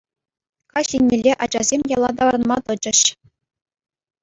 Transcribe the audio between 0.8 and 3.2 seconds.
еннелле ачасем яла таврӑнма тӑчӗҫ.